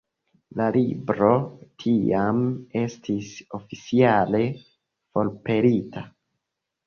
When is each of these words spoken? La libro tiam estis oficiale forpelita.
La 0.59 0.67
libro 0.75 1.27
tiam 1.83 2.39
estis 2.81 3.29
oficiale 3.59 4.41
forpelita. 5.19 6.05